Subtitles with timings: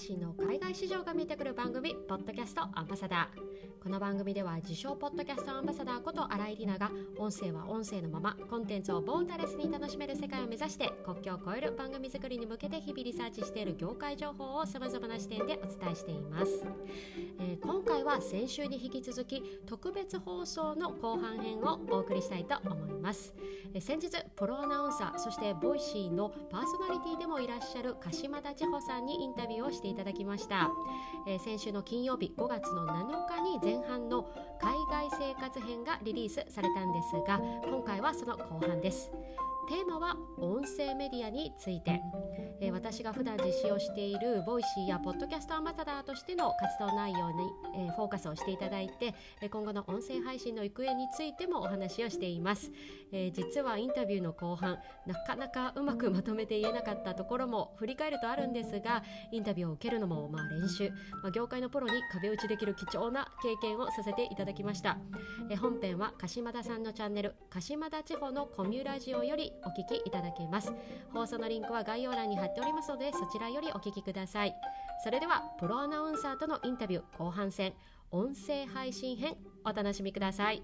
[0.00, 3.82] 信の海外市場が見えてくる番組ポッドキャストアンバサダー。
[3.82, 6.90] この番組では自称ポッドキャストアンバサダーこと新井里奈が
[7.22, 16.64] 音声は音声のままコンテンツをボーダレスに楽しめる世界を目指して国境を越える番組作りに向けて日々リサーチしている業界情報をさまざまな視点でお伝えしています、
[18.10, 23.32] は先週に引き続き特別放送の後半編をお送りしたいと思います、
[23.78, 30.72] 先日プロアナウンサーそしてボイシーのパーソナリティでもいらっしゃる鹿島田千穂さんにインタビューをしていただきました、
[31.28, 34.24] え、先週の金曜日5月の7日に前半の
[34.60, 39.12] 海外生活編がリリースされたんですが今回はその後半です。
[39.70, 42.00] テーマは音声メディアについて、
[42.60, 49.14] えー、私が普段実施をしているボイシーやポッドキャストアンバサダーとしての活動内容に、えー、フォーカスをしていただいて、
[49.48, 52.72] 今後の音声配信の行方についてもお話をしています、
[53.12, 60.90] えー、実はインタビューの後半なかなかうまくまとめて言えなかったところも振り返るとあるんですがインタビューを受けるのもまあ練習、
[61.22, 64.98] まあ、業界のプロに壁打ちできる貴重な経験をさせていただきました、
[65.48, 70.72] え本編は鹿島田さんのチャンネル鹿島田地方のコミュラジオよりお聞きいただけます。
[71.12, 74.54] 放送のリンクは概要欄に貼っておりますのでそちらよりお聞きください。
[75.02, 77.72] それではプロアナウンサーとのインタビュー後半戦
[78.10, 80.62] 音声配信編お楽しみください。